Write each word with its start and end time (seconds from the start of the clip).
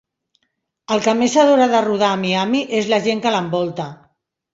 El 0.95 1.01
que 1.07 1.11
més 1.19 1.35
adora 1.43 1.67
de 1.73 1.81
rodar 1.87 2.09
a 2.13 2.17
Miami 2.21 2.61
és 2.79 2.89
la 2.95 3.01
gent 3.09 3.23
que 3.27 3.35
l'envolta. 3.37 3.87